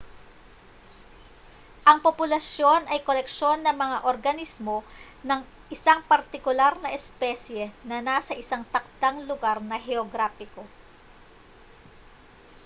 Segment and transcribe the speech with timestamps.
[1.89, 4.77] ang populasyon ay koleksyon ng mga organismo
[5.27, 5.41] ng
[5.75, 10.63] isang partikular na espesye na nasa isang takdang lugar na heograpiko